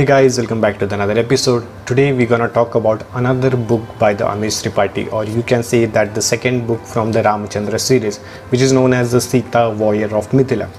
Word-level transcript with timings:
Hey 0.00 0.06
guys, 0.06 0.38
welcome 0.38 0.62
back 0.62 0.78
to 0.78 0.86
another 0.94 1.18
episode. 1.18 1.66
Today 1.84 2.14
we're 2.14 2.26
gonna 2.26 2.48
talk 2.48 2.74
about 2.74 3.04
another 3.12 3.54
book 3.54 3.82
by 3.98 4.14
the 4.14 4.24
Amish 4.24 4.62
Tripathi, 4.62 5.12
or 5.12 5.26
you 5.26 5.42
can 5.42 5.62
say 5.62 5.84
that 5.84 6.14
the 6.14 6.22
second 6.22 6.66
book 6.66 6.80
from 6.86 7.12
the 7.12 7.22
Ramachandra 7.22 7.78
series, 7.78 8.16
which 8.48 8.62
is 8.62 8.72
known 8.72 8.94
as 8.94 9.12
the 9.12 9.20
Sita 9.20 9.68
Warrior 9.76 10.16
of 10.16 10.30
Mithila. 10.30 10.70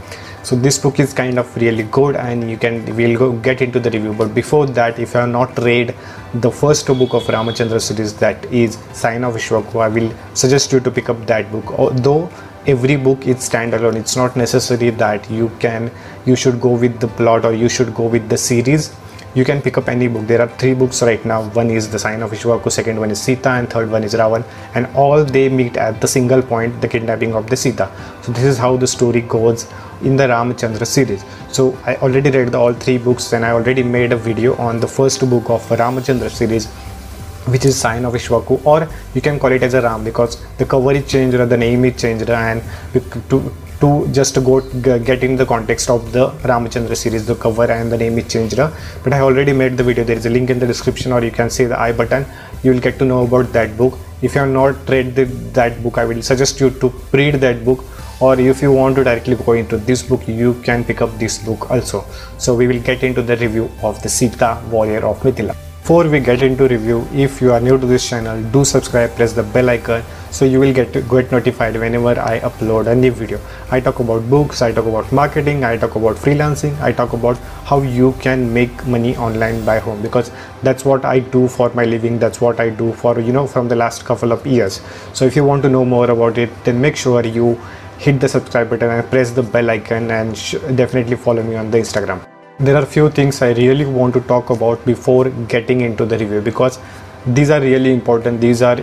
So 0.42 0.56
this 0.56 0.80
book 0.80 1.00
is 1.00 1.14
kind 1.14 1.38
of 1.38 1.56
really 1.56 1.84
good, 1.84 2.16
and 2.16 2.50
you 2.50 2.58
can 2.58 2.84
we'll 2.96 3.16
go 3.16 3.32
get 3.34 3.62
into 3.62 3.80
the 3.80 3.92
review. 3.92 4.14
But 4.14 4.34
before 4.34 4.66
that, 4.78 4.98
if 4.98 5.14
you 5.14 5.20
have 5.20 5.30
not 5.30 5.56
read 5.60 5.94
the 6.34 6.50
first 6.50 6.88
book 6.88 7.14
of 7.14 7.28
Ramachandra 7.36 7.80
series, 7.80 8.16
that 8.24 8.44
is 8.46 8.80
Scion 8.92 9.24
of 9.24 9.36
Ikshvaku, 9.36 9.84
I 9.84 9.90
will 10.00 10.12
suggest 10.34 10.74
you 10.74 10.80
to 10.80 10.90
pick 10.90 11.10
up 11.10 11.28
that 11.28 11.52
book. 11.52 11.72
Although 11.78 12.32
every 12.66 12.96
book 12.96 13.28
is 13.28 13.38
standalone 13.38 13.96
it's 13.96 14.16
not 14.16 14.36
necessary 14.36 14.92
that 14.92 15.28
you 15.32 15.50
can 15.60 15.90
you 16.26 16.36
should 16.36 16.62
go 16.62 16.70
with 16.70 17.00
the 17.00 17.08
plot 17.08 17.44
or 17.44 17.54
you 17.54 17.68
should 17.68 17.92
go 17.96 18.06
with 18.06 18.30
the 18.30 18.38
series 18.38 18.92
you 19.34 19.46
can 19.46 19.62
pick 19.62 19.78
up 19.78 19.88
any 19.88 20.08
book. 20.08 20.28
There 20.28 20.42
are 20.42 20.48
three 20.48 20.74
books 20.74 21.02
right 21.02 21.24
now. 21.26 21.44
One 21.50 21.70
is 21.70 21.90
the 21.90 22.00
Scion 22.00 22.22
of 22.22 22.32
Ikshvaku 22.32 22.72
second 22.72 23.00
one 23.00 23.12
is 23.12 23.22
sita 23.22 23.50
and 23.50 23.70
third 23.70 23.90
one 23.90 24.04
is 24.04 24.14
ravan. 24.14 24.44
And 24.76 24.88
all 24.96 25.24
they 25.24 25.48
meet 25.48 25.78
at 25.78 26.02
the 26.02 26.08
single 26.08 26.42
point 26.42 26.82
the 26.82 26.88
kidnapping 26.88 27.34
of 27.34 27.50
the 27.50 27.56
sita. 27.56 27.90
So 28.24 28.32
this 28.34 28.44
is 28.44 28.58
how 28.58 28.76
the 28.78 28.88
story 28.88 29.22
goes 29.22 29.68
in 30.02 30.18
the 30.18 30.28
ramachandra 30.28 30.86
series. 30.86 31.24
So 31.50 31.78
i 31.86 31.96
already 31.96 32.32
read 32.32 32.52
the 32.52 32.60
all 32.60 32.74
three 32.74 32.98
books 32.98 33.34
and 33.34 33.46
i 33.46 33.52
already 33.52 33.84
made 33.84 34.12
a 34.12 34.18
video 34.18 34.56
on 34.58 34.80
the 34.80 34.88
first 34.88 35.30
book 35.30 35.50
of 35.50 35.62
ramachandra 35.70 36.30
series 36.30 36.68
which 37.48 37.66
is 37.66 37.76
Scion 37.76 38.06
of 38.06 38.14
Ikshvaku 38.14 38.64
or 38.66 38.88
you 39.16 39.22
can 39.22 39.40
call 39.40 39.52
it 39.52 39.64
as 39.64 39.74
a 39.74 39.82
Ram 39.82 40.04
because 40.04 40.40
the 40.58 40.66
cover 40.66 40.92
is 40.92 41.10
changed 41.10 41.36
or 41.36 41.46
the 41.46 41.58
name 41.58 41.86
is 41.86 42.00
changed 42.00 42.30
and 42.30 42.62
to 43.30 43.52
to 43.82 44.08
just 44.12 44.36
go 44.48 44.62
get 45.10 45.24
in 45.24 45.36
the 45.36 45.46
context 45.46 45.90
of 45.90 46.12
the 46.12 46.30
Ramachandra 46.50 46.96
series 46.96 47.26
the 47.26 47.36
cover 47.36 47.66
and 47.76 47.92
the 47.92 47.98
name 47.98 48.18
is 48.20 48.28
changed 48.32 48.58
but 49.04 49.14
I 49.14 49.20
already 49.22 49.54
made 49.54 49.78
the 49.78 49.84
video. 49.84 50.04
There 50.04 50.18
is 50.18 50.26
a 50.26 50.30
link 50.30 50.50
in 50.50 50.60
the 50.60 50.68
description 50.68 51.12
or 51.12 51.24
you 51.24 51.32
can 51.32 51.50
see 51.50 51.66
the 51.66 51.80
I 51.80 51.92
button. 51.92 52.26
You 52.64 52.72
will 52.72 52.80
get 52.80 53.00
to 53.00 53.06
know 53.06 53.24
about 53.24 53.52
that 53.54 53.76
book. 53.78 53.98
If 54.22 54.36
you 54.36 54.42
have 54.42 54.50
not 54.50 54.88
read 54.88 55.16
the, 55.16 55.26
that 55.60 55.82
book 55.82 55.98
I 55.98 56.06
will 56.06 56.22
suggest 56.22 56.60
you 56.60 56.70
to 56.70 56.94
read 57.12 57.36
that 57.36 57.66
book. 57.66 57.84
Or 58.22 58.40
if 58.40 58.62
you 58.62 58.72
want 58.72 58.96
to 58.98 59.04
directly 59.04 59.36
go 59.36 59.54
into 59.54 59.78
this 59.78 60.04
book 60.04 60.28
you 60.28 60.54
can 60.62 60.84
pick 60.84 61.02
up 61.02 61.18
this 61.18 61.40
book 61.40 61.72
also. 61.72 62.06
So 62.38 62.54
we 62.54 62.68
will 62.68 62.82
get 62.82 63.04
into 63.04 63.24
the 63.24 63.36
review 63.36 63.72
of 63.82 64.02
the 64.04 64.10
Sita 64.10 64.62
warrior 64.70 65.04
of 65.06 65.20
Mithila 65.22 65.71
before 65.92 66.10
we 66.12 66.20
get 66.22 66.42
into 66.42 66.66
review 66.70 67.06
if 67.14 67.42
you 67.42 67.52
are 67.52 67.60
new 67.60 67.78
to 67.78 67.86
this 67.86 68.04
channel 68.10 68.42
do 68.52 68.60
subscribe 68.64 69.10
press 69.16 69.34
the 69.40 69.44
bell 69.56 69.72
icon 69.72 70.06
so 70.38 70.46
you 70.46 70.62
will 70.62 70.72
get 70.78 70.94
get 71.14 71.34
notified 71.34 71.76
whenever 71.82 72.14
i 72.26 72.40
upload 72.50 72.88
a 72.88 72.96
new 72.96 73.12
video. 73.12 73.40
I 73.70 73.82
talk 73.82 74.00
about 74.00 74.30
books 74.30 74.62
i 74.62 74.72
talk 74.72 74.88
about 74.94 75.12
marketing 75.12 75.66
i 75.66 75.76
talk 75.84 75.98
about 75.98 76.16
freelancing 76.16 76.80
i 76.80 76.94
talk 76.94 77.12
about 77.20 77.38
how 77.74 77.82
you 77.82 78.14
can 78.22 78.48
make 78.54 78.88
money 78.96 79.14
online 79.18 79.62
by 79.66 79.80
home 79.90 80.02
because 80.08 80.32
that's 80.64 80.86
what 80.86 81.04
i 81.04 81.20
do 81.20 81.46
for 81.60 81.70
my 81.82 81.84
living 81.84 82.18
that's 82.26 82.40
what 82.40 82.62
i 82.62 82.70
do 82.70 82.94
for 83.06 83.20
you 83.20 83.34
know 83.34 83.46
from 83.46 83.68
the 83.68 83.76
last 83.86 84.06
couple 84.06 84.32
of 84.32 84.48
years. 84.48 84.82
So 85.12 85.26
if 85.26 85.36
you 85.36 85.44
want 85.44 85.62
to 85.64 85.78
know 85.78 85.84
more 85.84 86.10
about 86.10 86.38
it 86.38 86.64
then 86.64 86.80
make 86.90 86.96
sure 86.96 87.26
you 87.26 87.56
hit 87.98 88.22
the 88.22 88.30
subscribe 88.30 88.70
button 88.70 89.00
and 89.00 89.10
press 89.10 89.32
the 89.32 89.44
bell 89.44 89.80
icon 89.80 90.10
and 90.10 90.36
definitely 90.84 91.18
follow 91.18 91.44
me 91.44 91.56
on 91.56 91.70
the 91.70 91.88
instagram 91.88 92.31
there 92.66 92.76
are 92.78 92.86
few 92.86 93.10
things 93.10 93.42
I 93.42 93.54
really 93.54 93.86
want 93.86 94.14
to 94.14 94.22
talk 94.22 94.52
about 94.52 94.86
before 94.86 95.30
getting 95.54 95.82
into 95.82 96.06
the 96.06 96.18
review 96.18 96.42
because 96.42 96.78
these 97.26 97.50
are 97.50 97.60
really 97.60 97.92
important. 97.92 98.40
These 98.40 98.62
are 98.62 98.78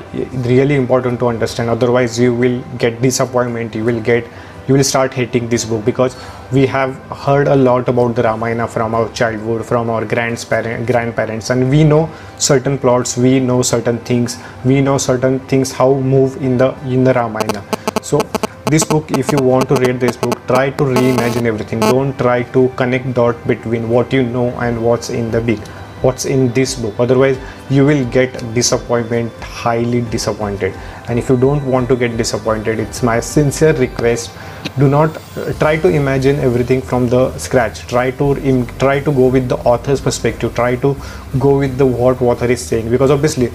really 0.47 0.75
important 0.75 1.21
to 1.21 1.29
understand. 1.29 1.71
Otherwise 1.71 2.19
you 2.19 2.35
will 2.35 2.61
get 2.77 3.01
disappointment. 3.01 3.77
You 3.77 3.85
will 3.85 4.01
get 4.01 4.27
you 4.67 4.75
will 4.75 4.85
start 4.85 5.15
hating 5.15 5.49
this 5.49 5.65
book 5.65 5.85
because 5.85 6.17
we 6.53 6.67
have 6.67 6.95
heard 7.25 7.49
a 7.49 7.57
lot 7.57 7.89
about 7.89 8.15
the 8.17 8.23
ramayana 8.23 8.67
from 8.69 8.95
our 8.95 9.09
childhood 9.13 9.65
from 9.65 9.89
our 9.91 10.05
grandparents 10.05 10.91
grandparents. 10.91 11.51
And 11.51 11.71
we 11.71 11.85
know 11.85 12.11
certain 12.39 12.79
plots. 12.79 13.17
We 13.17 13.39
know 13.39 13.63
certain 13.63 13.99
things. 13.99 14.39
We 14.65 14.81
know 14.81 14.99
certain 14.99 15.39
things 15.41 15.71
how 15.71 15.95
move 15.95 16.37
in 16.43 16.59
the 16.59 16.75
in 16.85 17.05
the 17.05 17.15
ramayana. 17.15 17.65
So 18.03 18.19
this 18.67 18.85
book 18.85 19.11
if 19.13 19.33
you 19.33 19.39
want 19.39 19.69
to 19.69 19.77
read 19.77 20.01
this 20.01 20.17
book 20.17 20.38
try 20.49 20.71
to 20.71 20.85
reimagine 20.85 21.45
everything. 21.45 21.81
Don't 21.81 22.19
try 22.19 22.43
to 22.55 22.69
connect 22.77 23.13
dot 23.15 23.47
between 23.47 23.89
what 23.89 24.13
you 24.13 24.23
know 24.23 24.49
and 24.61 24.83
what's 24.85 25.11
in 25.11 25.31
the 25.31 25.41
book 25.41 25.61
what's 26.03 26.25
in 26.25 26.53
this 26.53 26.75
book. 26.75 26.95
Otherwise 26.99 27.39
you 27.71 27.85
will 27.85 28.05
get 28.07 28.33
disappointment 28.55 29.33
highly 29.43 30.03
disappointed. 30.03 30.75
And 31.09 31.19
if 31.19 31.29
you 31.29 31.37
don't 31.37 31.65
want 31.67 31.89
to 31.89 31.97
get 31.97 32.17
disappointed 32.17 32.79
it's 32.79 33.03
my 33.03 33.21
sincere 33.21 33.73
request 33.73 34.31
do 34.79 34.89
not 34.89 35.17
uh, 35.37 35.53
try 35.55 35.77
to 35.77 35.89
imagine 35.89 36.37
everything 36.37 36.83
from 36.83 37.09
the 37.09 37.37
scratch. 37.39 37.81
Try 37.87 38.11
to 38.13 38.67
try 38.79 39.01
to 39.01 39.13
go 39.13 39.29
with 39.29 39.49
the 39.49 39.57
author's 39.59 40.01
perspective. 40.01 40.55
Try 40.55 40.77
to 40.77 40.97
go 41.39 41.59
with 41.59 41.79
the 41.79 41.87
what 41.87 42.21
author 42.23 42.47
is 42.47 42.65
saying. 42.65 42.91
Because 42.91 43.11
obviously 43.11 43.53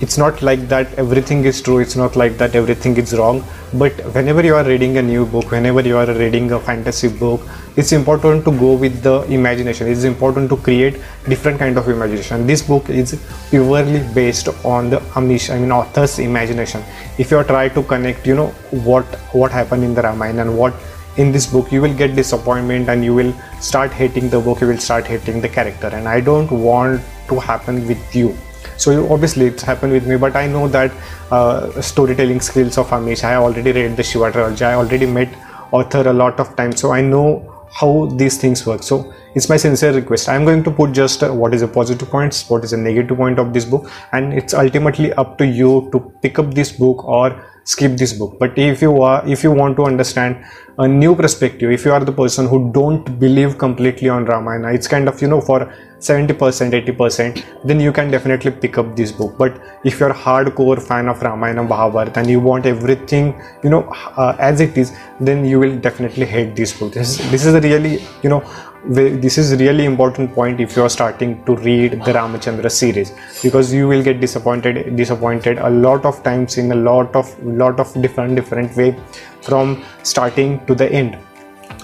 it's 0.00 0.18
not 0.18 0.42
like 0.42 0.68
that 0.68 0.92
everything 0.94 1.44
is 1.44 1.60
true 1.62 1.78
it's 1.78 1.96
not 1.96 2.16
like 2.16 2.36
that 2.36 2.54
everything 2.54 2.96
is 2.96 3.14
wrong 3.14 3.44
but 3.74 3.92
whenever 4.14 4.44
you 4.44 4.54
are 4.54 4.64
reading 4.64 4.96
a 4.96 5.02
new 5.02 5.24
book 5.26 5.50
whenever 5.50 5.80
you 5.80 5.96
are 5.96 6.12
reading 6.14 6.50
a 6.52 6.58
fantasy 6.58 7.08
book 7.08 7.40
it's 7.76 7.90
important 7.92 8.44
to 8.44 8.52
go 8.52 8.74
with 8.74 9.02
the 9.02 9.22
imagination. 9.24 9.88
It's 9.88 10.04
important 10.04 10.48
to 10.50 10.56
create 10.56 11.00
different 11.28 11.58
kind 11.58 11.76
of 11.76 11.88
imagination. 11.88 12.46
This 12.46 12.62
book 12.62 12.88
is 12.88 13.20
purely 13.50 14.00
based 14.14 14.48
on 14.64 14.90
the 14.90 14.98
amish 15.20 15.52
i 15.52 15.58
mean 15.58 15.72
author's 15.72 16.18
imagination. 16.20 16.84
If 17.18 17.32
you 17.32 17.42
try 17.42 17.68
to 17.68 17.82
connect 17.82 18.26
you 18.26 18.36
know 18.36 18.48
what 18.90 19.04
what 19.32 19.50
happened 19.50 19.82
in 19.82 19.94
the 19.94 20.02
ramayana 20.02 20.42
and 20.42 20.56
what 20.56 20.74
in 21.16 21.32
this 21.32 21.46
book 21.46 21.72
you 21.72 21.82
will 21.82 21.94
get 21.94 22.14
disappointment 22.14 22.88
and 22.88 23.04
you 23.04 23.14
will 23.14 23.34
start 23.60 23.92
hating 23.92 24.30
the 24.30 24.40
book 24.40 24.60
you 24.60 24.68
will 24.68 24.78
start 24.88 25.06
hating 25.06 25.40
the 25.40 25.48
character. 25.48 25.88
And 25.88 26.08
i 26.08 26.20
don't 26.20 26.50
want 26.50 27.00
to 27.28 27.40
happen 27.40 27.86
with 27.88 28.14
you 28.14 28.36
so 28.76 29.12
obviously 29.12 29.46
it's 29.46 29.62
happened 29.62 29.92
with 29.92 30.06
me 30.06 30.16
but 30.16 30.36
i 30.36 30.46
know 30.46 30.66
that 30.68 30.92
uh, 31.30 31.80
storytelling 31.80 32.40
skills 32.40 32.78
of 32.78 32.88
amish 32.88 33.24
i 33.24 33.34
already 33.36 33.72
read 33.72 33.96
the 33.96 34.02
shiva 34.02 34.30
trilogy. 34.30 34.64
I 34.64 34.74
already 34.74 35.06
met 35.06 35.28
author 35.72 36.08
a 36.08 36.12
lot 36.12 36.38
of 36.40 36.54
times 36.56 36.80
so 36.80 36.92
i 36.92 37.00
know 37.00 37.54
how 37.74 38.06
these 38.06 38.38
things 38.38 38.64
work. 38.66 38.82
So 38.82 39.12
it's 39.34 39.48
my 39.48 39.56
sincere 39.56 39.92
request. 39.92 40.28
I'm 40.28 40.44
going 40.44 40.62
to 40.62 40.70
put 40.70 40.92
just 40.92 41.22
uh, 41.24 41.32
what 41.32 41.52
is 41.54 41.62
a 41.62 41.68
positive 41.68 42.08
points 42.08 42.48
what 42.48 42.64
is 42.64 42.72
a 42.72 42.76
negative 42.76 43.16
point 43.16 43.38
of 43.38 43.52
this 43.52 43.64
book 43.64 43.90
and 44.12 44.32
it's 44.32 44.54
ultimately 44.54 45.12
up 45.14 45.38
to 45.38 45.46
you 45.46 45.88
to 45.92 46.00
pick 46.22 46.38
up 46.38 46.54
this 46.54 46.70
book 46.70 47.04
or 47.04 47.44
skip 47.64 47.96
this 47.96 48.12
book. 48.12 48.38
But 48.38 48.58
if 48.58 48.82
you 48.82 49.02
are 49.02 49.26
if 49.26 49.42
you 49.42 49.50
want 49.50 49.76
to 49.76 49.84
understand 49.84 50.44
a 50.78 50.86
new 50.88 51.14
perspective 51.14 51.70
if 51.70 51.84
you 51.84 51.92
are 51.92 52.04
the 52.04 52.12
person 52.12 52.46
who 52.48 52.70
don't 52.72 53.18
believe 53.18 53.56
completely 53.58 54.08
on 54.08 54.24
ramayana 54.24 54.72
it's 54.72 54.88
kind 54.88 55.08
of 55.08 55.22
you 55.22 55.28
know 55.28 55.40
for 55.40 55.72
70% 56.00 56.36
80% 56.36 57.44
then 57.64 57.80
you 57.80 57.92
can 57.92 58.10
definitely 58.10 58.50
pick 58.50 58.76
up 58.76 58.94
this 58.96 59.12
book. 59.12 59.36
But 59.38 59.60
if 59.84 60.00
you're 60.00 60.12
hardcore 60.12 60.80
fan 60.82 61.08
of 61.08 61.22
ramayana 61.22 61.62
mahabharata 61.62 62.20
and 62.20 62.28
you 62.28 62.40
want 62.40 62.66
everything 62.66 63.40
you 63.62 63.70
know 63.70 63.82
uh, 64.16 64.36
as 64.38 64.60
it 64.60 64.76
is 64.76 64.92
then 65.20 65.44
you 65.44 65.58
will 65.58 65.76
definitely 65.78 66.26
hate 66.26 66.54
this 66.56 66.78
book. 66.78 66.92
This 66.92 67.18
is, 67.18 67.30
this 67.30 67.46
is 67.46 67.54
a 67.54 67.60
really 67.60 68.02
you 68.22 68.28
know 68.28 68.42
this 68.86 69.38
is 69.38 69.58
really 69.58 69.86
important 69.86 70.34
point 70.34 70.60
if 70.60 70.76
you 70.76 70.82
are 70.82 70.90
starting 70.90 71.42
to 71.44 71.56
read 71.56 71.92
the 72.04 72.12
ramachandra 72.12 72.70
series 72.70 73.12
because 73.42 73.72
you 73.72 73.88
will 73.88 74.02
get 74.02 74.20
disappointed 74.20 74.94
disappointed 74.94 75.58
a 75.58 75.70
lot 75.70 76.04
of 76.04 76.22
times 76.22 76.58
in 76.58 76.70
a 76.70 76.74
lot 76.74 77.14
of 77.16 77.26
lot 77.42 77.80
of 77.80 77.90
different 78.02 78.36
different 78.36 78.76
way 78.76 78.94
from 79.40 79.82
starting 80.02 80.64
to 80.66 80.74
the 80.74 80.90
end. 80.92 81.16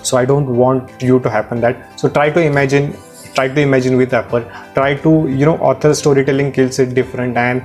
So 0.02 0.18
i 0.18 0.24
don't 0.26 0.46
want 0.46 1.02
you 1.02 1.20
to 1.20 1.30
happen 1.30 1.60
that. 1.62 1.98
So 1.98 2.08
try 2.08 2.28
to 2.30 2.40
imagine 2.40 2.94
try 3.34 3.48
to 3.48 3.60
imagine 3.60 3.96
with 3.96 4.12
apple. 4.12 4.44
Try 4.74 4.94
to 4.96 5.28
you 5.28 5.46
know 5.46 5.56
author 5.58 5.94
storytelling 5.94 6.52
kills 6.52 6.78
it 6.78 6.94
different 6.94 7.36
and 7.36 7.62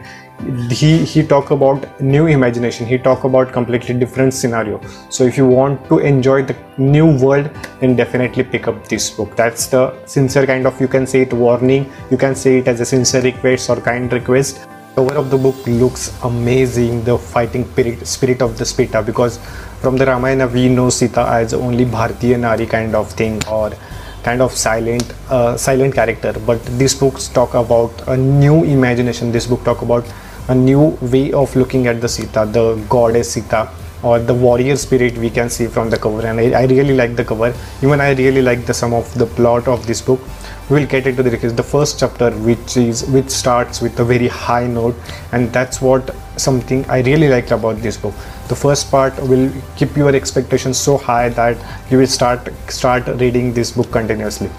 he 0.69 1.03
he 1.05 1.25
talk 1.25 1.51
about 1.51 2.01
new 2.01 2.27
imagination. 2.27 2.85
He 2.85 2.97
talk 2.97 3.23
about 3.23 3.51
completely 3.51 3.95
different 3.95 4.33
scenario. 4.33 4.81
So 5.09 5.23
if 5.23 5.37
you 5.37 5.47
want 5.47 5.87
to 5.89 5.99
enjoy 5.99 6.43
the 6.43 6.55
new 6.77 7.17
world 7.17 7.49
then 7.79 7.95
definitely 7.95 8.43
pick 8.43 8.67
up 8.67 8.87
this 8.87 9.09
book. 9.09 9.35
That's 9.35 9.67
the 9.67 9.83
sincere 10.05 10.45
kind 10.45 10.67
of 10.67 10.79
you 10.79 10.87
can 10.87 11.07
say 11.07 11.21
it 11.21 11.33
warning. 11.33 11.91
You 12.11 12.17
can 12.17 12.35
say 12.35 12.59
it 12.59 12.67
as 12.67 12.81
a 12.81 12.85
sincere 12.85 13.21
request 13.21 13.69
or 13.69 13.77
kind 13.77 14.11
request. 14.11 14.67
Cover 14.95 15.15
of 15.15 15.29
the 15.29 15.37
book 15.37 15.55
looks 15.67 16.17
amazing 16.23 17.03
the 17.03 17.17
fighting 17.17 17.65
spirit, 17.71 18.07
spirit 18.07 18.41
of 18.41 18.57
the 18.57 18.65
Sita 18.65 19.01
because 19.03 19.39
from 19.81 19.97
the 19.97 20.05
Ramayana 20.05 20.47
we 20.47 20.69
know 20.69 20.89
Sita 20.89 21.21
as 21.27 21.53
only 21.53 21.83
Bhartiya 21.83 22.39
Nari 22.39 22.65
kind 22.65 22.95
of 22.95 23.11
thing 23.11 23.41
or 23.47 23.73
kind 24.27 24.41
of 24.41 24.51
silent 24.51 25.13
uh, 25.29 25.55
silent 25.55 25.93
character. 25.93 26.33
But 26.51 26.65
these 26.81 26.95
books 26.95 27.27
talk 27.27 27.53
about 27.53 28.07
a 28.07 28.17
new 28.17 28.63
imagination. 28.63 29.31
This 29.31 29.47
book 29.47 29.63
talk 29.63 29.81
about 29.81 30.05
a 30.49 30.55
new 30.55 30.83
way 31.13 31.31
of 31.33 31.55
looking 31.55 31.87
at 31.87 32.01
the 32.01 32.09
Sita, 32.09 32.45
the 32.59 32.75
goddess 32.89 33.33
Sita 33.33 33.69
or 34.03 34.19
the 34.19 34.33
warrior 34.33 34.75
spirit 34.75 35.17
we 35.17 35.29
can 35.29 35.49
see 35.49 35.67
from 35.67 35.89
the 35.89 35.97
cover. 35.97 36.25
And 36.27 36.39
I, 36.39 36.61
I 36.61 36.65
really 36.65 36.95
like 36.95 37.15
the 37.15 37.25
cover. 37.25 37.53
Even 37.81 38.01
I 38.01 38.11
really 38.11 38.41
like 38.41 38.65
the 38.65 38.73
some 38.73 38.93
of 38.93 39.13
the 39.21 39.25
plot 39.25 39.67
of 39.67 39.87
this 39.87 40.01
book. 40.01 40.19
We 40.69 40.79
will 40.79 40.87
get 40.87 41.07
into 41.07 41.23
the 41.23 41.31
the 41.61 41.63
first 41.71 41.99
chapter 41.99 42.31
which 42.49 42.77
is 42.77 43.05
which 43.15 43.29
starts 43.29 43.81
with 43.81 43.99
a 43.99 44.05
very 44.13 44.27
high 44.27 44.67
note 44.67 44.95
and 45.31 45.51
that's 45.53 45.81
what 45.87 46.15
something 46.37 46.85
I 46.89 47.01
really 47.01 47.29
like 47.29 47.51
about 47.51 47.77
this 47.77 47.97
book. 47.97 48.13
The 48.47 48.55
first 48.55 48.91
part 48.91 49.17
will 49.21 49.51
keep 49.75 49.95
your 49.95 50.15
expectations 50.15 50.77
so 50.77 50.97
high 50.97 51.29
that 51.29 51.57
you 51.91 51.97
will 51.97 52.07
start 52.07 52.49
start 52.69 53.07
reading 53.07 53.53
this 53.53 53.71
book 53.71 53.91
continuously. 53.91 54.49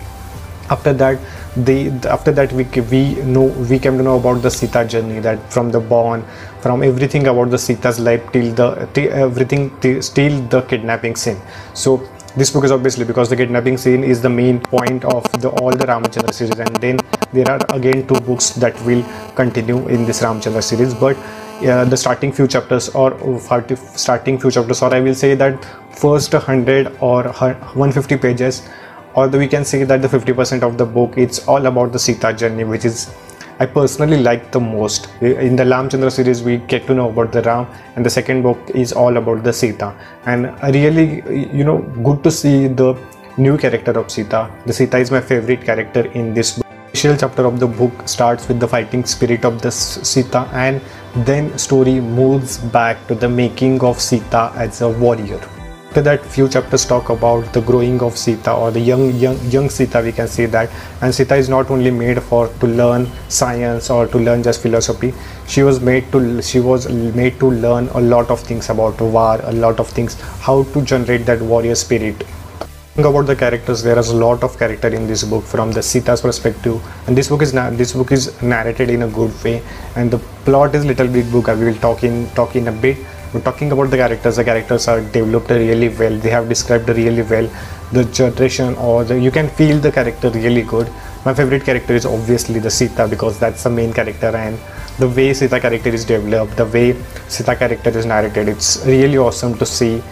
After 0.70 0.92
that 0.94 1.18
they 1.56 1.88
after 2.16 2.32
that 2.32 2.52
we 2.52 2.64
we 2.90 3.14
know 3.22 3.44
we 3.70 3.78
came 3.78 3.96
to 3.98 4.02
know 4.02 4.18
about 4.18 4.42
the 4.42 4.50
Sita 4.50 4.84
journey 4.84 5.20
that 5.20 5.52
from 5.52 5.70
the 5.70 5.80
born 5.80 6.24
from 6.60 6.82
everything 6.82 7.28
about 7.28 7.50
the 7.50 7.58
Sita's 7.58 7.98
life 8.00 8.32
till 8.32 8.52
the 8.54 8.88
till 8.92 9.12
everything 9.12 9.70
till, 9.80 10.00
till 10.02 10.40
the 10.48 10.62
kidnapping 10.62 11.16
scene. 11.16 11.40
So 11.74 11.96
this 12.36 12.50
book 12.50 12.64
is 12.64 12.70
obviously 12.70 13.06
because 13.06 13.30
the 13.30 13.36
kidnapping 13.36 13.78
scene 13.78 14.04
is 14.04 14.20
the 14.20 14.28
main 14.28 14.60
point 14.60 15.04
of 15.06 15.24
the 15.40 15.48
all 15.48 15.70
the 15.70 15.86
Ramachandra 15.86 16.34
series 16.34 16.58
and 16.58 16.76
then 16.76 16.98
there 17.32 17.50
are 17.50 17.60
again 17.70 18.06
two 18.06 18.20
books 18.20 18.50
that 18.64 18.78
will 18.84 19.02
continue 19.34 19.88
in 19.88 20.04
this 20.04 20.20
Ramachandra 20.20 20.62
series 20.62 20.92
but 20.92 21.16
uh, 21.64 21.84
the 21.84 21.96
starting 21.96 22.32
few 22.32 22.46
chapters 22.46 22.88
or 22.90 23.40
starting 23.96 24.38
few 24.38 24.50
chapters 24.50 24.82
or 24.82 24.94
I 24.94 25.00
will 25.00 25.14
say 25.14 25.34
that 25.34 25.64
first 25.90 26.32
100 26.32 26.98
or 27.00 27.24
150 27.24 28.16
pages 28.18 28.68
or 29.14 29.28
we 29.28 29.48
can 29.48 29.64
say 29.64 29.84
that 29.84 30.02
the 30.02 30.08
50% 30.08 30.62
of 30.62 30.76
the 30.76 30.84
book 30.84 31.16
it's 31.16 31.46
all 31.48 31.64
about 31.66 31.92
the 31.92 31.98
Sita 31.98 32.34
journey 32.34 32.64
which 32.64 32.84
is 32.84 33.10
I 33.58 33.64
personally 33.64 34.22
like 34.22 34.52
the 34.52 34.60
most. 34.60 35.08
In 35.22 35.56
the 35.56 35.64
Ramachandra 35.64 36.12
series, 36.12 36.42
we 36.42 36.58
get 36.58 36.86
to 36.88 36.94
know 36.94 37.08
about 37.08 37.32
the 37.32 37.40
Ram, 37.40 37.66
and 37.94 38.04
the 38.04 38.10
second 38.10 38.42
book 38.42 38.58
is 38.74 38.92
all 38.92 39.16
about 39.16 39.44
the 39.44 39.52
Sita. 39.52 39.94
And 40.26 40.52
really, 40.74 41.22
you 41.56 41.64
know, 41.64 41.78
good 42.04 42.22
to 42.24 42.30
see 42.30 42.66
the 42.66 42.94
new 43.38 43.56
character 43.56 43.92
of 43.92 44.10
Sita. 44.10 44.50
The 44.66 44.74
Sita 44.74 44.98
is 44.98 45.10
my 45.10 45.22
favorite 45.22 45.62
character 45.62 46.04
in 46.12 46.34
this 46.34 46.58
book. 46.58 46.66
The 46.66 47.08
initial 47.08 47.16
chapter 47.16 47.46
of 47.46 47.58
the 47.58 47.66
book 47.66 48.06
starts 48.06 48.46
with 48.46 48.60
the 48.60 48.68
fighting 48.68 49.06
spirit 49.06 49.46
of 49.46 49.62
the 49.62 49.70
Sita, 49.70 50.50
and 50.52 50.82
then 51.24 51.56
story 51.58 52.00
moves 52.00 52.58
back 52.58 53.06
to 53.08 53.14
the 53.14 53.28
making 53.28 53.80
of 53.82 54.00
Sita 54.00 54.52
as 54.54 54.82
a 54.82 54.88
warrior. 54.88 55.40
After 55.88 56.02
that 56.02 56.26
few 56.26 56.46
chapters 56.46 56.84
talk 56.84 57.08
about 57.08 57.54
the 57.54 57.62
growing 57.62 58.02
of 58.02 58.18
Sita 58.18 58.52
or 58.52 58.70
the 58.70 58.80
young 58.80 59.14
young 59.14 59.38
young 59.50 59.70
Sita 59.70 60.02
we 60.02 60.12
can 60.12 60.28
say 60.28 60.44
that. 60.44 60.70
And 61.00 61.14
Sita 61.14 61.36
is 61.36 61.48
not 61.48 61.70
only 61.70 61.90
made 61.90 62.22
for 62.22 62.48
to 62.48 62.66
learn 62.66 63.08
science 63.30 63.88
or 63.88 64.06
to 64.06 64.18
learn 64.18 64.42
just 64.42 64.60
philosophy. 64.60 65.14
She 65.46 65.62
was 65.62 65.80
made 65.80 66.12
to 66.12 66.42
she 66.42 66.60
was 66.60 66.86
made 66.90 67.40
to 67.40 67.50
learn 67.50 67.88
a 67.94 68.00
lot 68.00 68.30
of 68.30 68.40
things 68.40 68.68
about 68.68 69.00
war 69.00 69.40
a 69.44 69.52
lot 69.52 69.80
of 69.80 69.88
things 69.88 70.20
how 70.40 70.64
to 70.74 70.82
generate 70.82 71.24
that 71.24 71.40
warrior 71.40 71.74
spirit 71.74 72.24
about 73.04 73.26
the 73.26 73.36
characters 73.36 73.82
there 73.82 73.98
is 73.98 74.08
a 74.08 74.16
lot 74.16 74.42
of 74.42 74.58
character 74.58 74.88
in 74.88 75.06
this 75.06 75.22
book 75.22 75.44
from 75.44 75.70
the 75.70 75.82
sita's 75.82 76.22
perspective. 76.22 76.80
And 77.06 77.16
this 77.16 77.28
book 77.28 77.42
is 77.42 77.52
this 77.52 77.92
book 77.92 78.10
is 78.10 78.40
narrated 78.40 78.88
in 78.88 79.02
a 79.02 79.08
good 79.08 79.32
way. 79.44 79.62
And 79.96 80.10
the 80.10 80.18
plot 80.46 80.74
is 80.74 80.86
little 80.86 81.06
bit 81.06 81.30
book 81.30 81.50
i 81.50 81.54
will 81.54 81.74
talk 81.74 82.04
in 82.04 82.30
talk 82.30 82.56
in 82.56 82.68
a 82.68 82.72
bit. 82.72 82.96
Talking 83.44 83.70
about 83.72 83.90
the 83.90 83.98
characters 83.98 84.36
the 84.36 84.44
characters 84.44 84.88
are 84.88 85.02
developed 85.02 85.50
really 85.50 85.90
well. 85.90 86.16
They 86.16 86.30
have 86.30 86.48
described 86.48 86.88
really 86.88 87.22
well 87.22 87.50
the 87.92 88.04
generation 88.04 88.74
or 88.76 89.04
the, 89.04 89.20
you 89.20 89.30
can 89.30 89.48
feel 89.48 89.78
the 89.78 89.92
character 89.92 90.30
really 90.30 90.62
good. 90.62 90.90
My 91.26 91.34
favorite 91.34 91.64
character 91.64 91.94
is 91.94 92.06
obviously 92.06 92.60
the 92.60 92.70
sita 92.70 93.06
because 93.08 93.38
that's 93.38 93.64
the 93.64 93.70
main 93.70 93.92
character. 93.92 94.34
And 94.34 94.58
the 94.98 95.08
way 95.08 95.34
sita 95.34 95.60
character 95.60 95.90
is 95.90 96.06
developed 96.06 96.56
the 96.56 96.64
way 96.64 96.96
sita 97.28 97.54
character 97.54 97.90
is 97.90 98.06
narrated 98.06 98.48
it's 98.48 98.82
really 98.86 99.18
awesome 99.18 99.54
to 99.58 99.66
see 99.66 100.02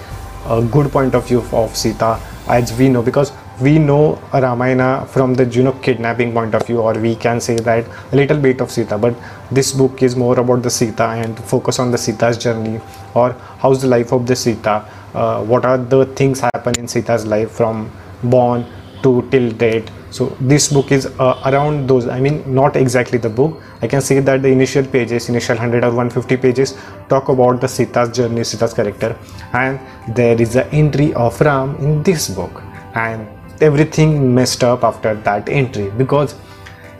a 0.46 0.62
good 0.62 0.92
point 0.92 1.14
of 1.14 1.26
view 1.26 1.42
of 1.52 1.74
sita 1.74 2.20
as 2.48 2.76
we 2.78 2.88
know 2.88 3.02
because 3.02 3.32
we 3.60 3.78
know 3.78 4.16
Ramayana 4.32 5.06
from 5.06 5.34
the 5.34 5.44
you 5.44 5.62
know 5.62 5.72
kidnapping 5.72 6.32
point 6.32 6.54
of 6.54 6.66
view 6.66 6.80
or 6.80 6.92
we 6.94 7.14
can 7.14 7.40
say 7.40 7.56
that 7.56 7.86
a 8.12 8.16
little 8.16 8.38
bit 8.38 8.60
of 8.60 8.70
Sita. 8.70 8.98
But 8.98 9.14
this 9.50 9.72
book 9.72 10.02
is 10.02 10.16
more 10.16 10.38
about 10.38 10.62
the 10.62 10.70
Sita 10.70 11.04
and 11.04 11.38
focus 11.38 11.78
on 11.78 11.90
the 11.90 11.98
Sita's 11.98 12.36
journey 12.36 12.80
or 13.14 13.32
how's 13.58 13.82
the 13.82 13.88
life 13.88 14.12
of 14.12 14.26
the 14.26 14.36
Sita? 14.36 14.84
Uh, 15.14 15.44
what 15.44 15.64
are 15.64 15.78
the 15.78 16.06
things 16.06 16.40
happen 16.40 16.78
in 16.78 16.88
Sita's 16.88 17.24
life 17.24 17.50
from 17.50 17.90
born 18.22 18.66
to 19.02 19.26
till 19.30 19.50
date 19.52 19.90
so 20.14 20.26
this 20.40 20.72
book 20.72 20.92
is 20.92 21.06
uh, 21.06 21.50
around 21.50 21.88
those 21.90 22.06
i 22.16 22.18
mean 22.24 22.36
not 22.58 22.76
exactly 22.76 23.18
the 23.18 23.28
book. 23.28 23.60
I 23.82 23.88
can 23.88 24.00
say 24.00 24.20
that 24.20 24.42
the 24.42 24.48
initial 24.48 24.86
pages 24.86 25.28
initial 25.28 25.56
100 25.56 25.82
or 25.84 25.88
150 25.88 26.36
pages 26.44 26.74
talk 27.08 27.30
about 27.34 27.60
the 27.60 27.68
sita's 27.76 28.10
journey 28.18 28.44
sita's 28.44 28.72
character. 28.72 29.16
And 29.52 29.80
there 30.16 30.40
is 30.40 30.54
an 30.54 30.68
entry 30.82 31.12
of 31.14 31.40
ram 31.40 31.74
in 31.86 32.02
this 32.04 32.28
book. 32.28 32.62
And 32.94 33.26
everything 33.60 34.34
messed 34.34 34.62
up 34.62 34.84
after 34.84 35.14
that 35.14 35.48
entry. 35.48 35.90
Because 36.02 36.36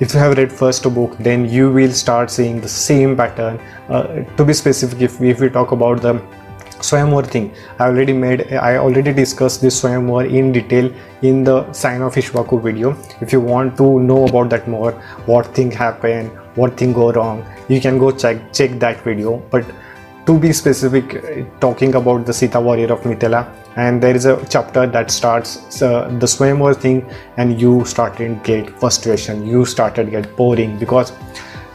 if 0.00 0.12
you 0.12 0.18
have 0.18 0.36
read 0.36 0.52
first 0.52 0.82
book 0.98 1.16
then 1.18 1.48
you 1.48 1.70
will 1.70 1.92
start 1.92 2.32
seeing 2.32 2.60
the 2.60 2.68
same 2.68 3.16
pattern. 3.16 3.60
Uh, 3.88 4.24
to 4.38 4.44
be 4.44 4.52
specific 4.52 5.00
if, 5.00 5.20
if 5.22 5.40
we 5.40 5.48
talk 5.48 5.70
about 5.70 6.02
the 6.02 6.14
Swayamvar 6.88 7.26
thing. 7.26 7.52
I 7.78 7.86
already 7.86 8.12
made 8.12 8.52
I 8.52 8.76
already 8.76 9.12
discussed 9.12 9.60
this 9.62 9.80
Swayamvar 9.82 10.22
in 10.40 10.52
detail 10.52 10.90
in 11.22 11.44
the 11.44 11.56
Scion 11.72 12.02
of 12.02 12.14
Ikshvaku 12.14 12.62
video. 12.62 12.96
If 13.20 13.32
you 13.32 13.40
want 13.40 13.76
to 13.78 14.00
know 14.00 14.24
about 14.26 14.50
that 14.50 14.68
more 14.68 14.92
what 15.32 15.54
thing 15.54 15.70
happened 15.70 16.30
what 16.56 16.76
thing 16.76 16.92
go 16.92 17.10
wrong 17.12 17.44
you 17.68 17.80
can 17.80 17.98
go 17.98 18.10
check 18.10 18.52
check 18.52 18.78
that 18.84 19.02
video. 19.02 19.38
But 19.50 19.64
to 20.26 20.38
be 20.38 20.52
specific 20.52 21.60
talking 21.60 21.94
about 21.94 22.24
the 22.26 22.32
Sita 22.32 22.60
warrior 22.60 22.92
of 22.92 23.00
Mithila 23.02 23.46
and 23.76 24.02
there 24.02 24.16
is 24.16 24.24
a 24.24 24.34
chapter 24.48 24.86
that 24.86 25.10
starts 25.10 25.82
uh, 25.82 26.08
the 26.20 26.26
Swayamvar 26.26 26.76
thing 26.76 27.04
and 27.36 27.60
you 27.60 27.84
started 27.84 28.42
get 28.42 28.70
frustration 28.80 29.46
you 29.46 29.64
started 29.64 30.10
get 30.10 30.34
boring 30.36 30.78
because 30.78 31.12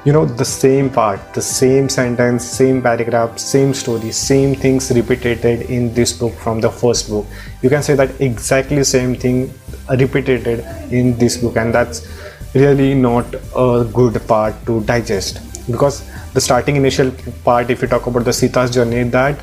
you 0.06 0.14
know 0.14 0.26
the 0.26 0.46
same 0.46 0.90
part 0.90 1.34
the 1.34 1.42
same 1.42 1.90
sentence 1.90 2.46
same 2.46 2.82
paragraph 2.82 3.38
same 3.38 3.74
story 3.74 4.12
same 4.12 4.56
things 4.56 4.90
repeated 4.92 5.46
in 5.78 5.94
this 5.94 6.14
book 6.14 6.34
from 6.36 6.62
the 6.62 6.70
first 6.72 7.10
book. 7.10 7.26
You 7.62 7.70
can 7.70 7.84
say 7.84 7.96
that 7.96 8.22
exactly 8.22 8.84
same 8.86 9.16
thing 9.16 9.54
repeated 9.90 10.48
in 10.92 11.18
this 11.18 11.36
book 11.38 11.58
and 11.58 11.74
that's 11.74 12.08
really 12.54 12.94
not 12.94 13.26
a 13.56 13.86
good 13.94 14.26
part 14.28 14.56
to 14.68 14.82
digest. 14.86 15.42
Because 15.70 16.10
the 16.34 16.40
starting 16.40 16.78
initial 16.78 17.12
part 17.44 17.70
if 17.70 17.82
you 17.82 17.88
talk 17.88 18.08
about 18.08 18.24
the 18.24 18.34
sita's 18.34 18.72
journey 18.72 19.04
that 19.04 19.40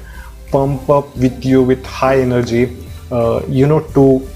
pump 0.50 0.88
up 0.88 1.16
with 1.16 1.44
you 1.44 1.62
with 1.62 1.84
high 1.84 2.20
energy 2.20 2.76
uh, 3.10 3.42
you 3.48 3.66
know 3.66 3.80
to 3.80 4.26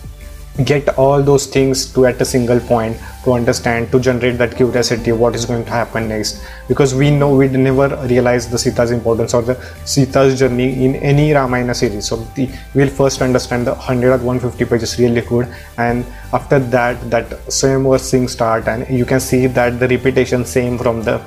get 0.64 0.88
all 0.98 1.22
those 1.22 1.46
things 1.46 1.92
to 1.92 2.06
at 2.06 2.20
a 2.20 2.24
single 2.24 2.60
point 2.60 2.96
to 3.24 3.32
understand 3.32 3.90
to 3.92 4.00
generate 4.00 4.38
that 4.38 4.56
curiosity 4.56 5.12
what 5.12 5.34
is 5.34 5.44
going 5.44 5.64
to 5.64 5.70
happen 5.70 6.08
next. 6.08 6.42
Because 6.68 6.94
we 6.94 7.10
know 7.10 7.34
we 7.34 7.48
never 7.48 7.88
realize 8.06 8.48
the 8.48 8.58
sita's 8.58 8.90
importance 8.90 9.34
or 9.34 9.42
the 9.42 9.56
sita's 9.84 10.38
journey 10.38 10.84
in 10.84 10.96
any 10.96 11.32
ramayana 11.32 11.74
series. 11.74 12.06
So 12.06 12.16
the, 12.34 12.48
we'll 12.74 12.88
first 12.88 13.22
understand 13.22 13.66
the 13.66 13.74
100 13.74 14.08
or 14.08 14.18
150 14.18 14.64
pages 14.64 14.98
really 14.98 15.20
good. 15.20 15.48
And 15.76 16.04
after 16.32 16.58
that 16.58 17.10
that 17.10 17.52
same 17.52 17.84
thing 17.98 18.28
start 18.28 18.68
and 18.68 18.88
you 18.88 19.04
can 19.04 19.20
see 19.20 19.46
that 19.46 19.78
the 19.78 19.88
repetition 19.88 20.44
same 20.44 20.78
from 20.78 21.02
the 21.02 21.18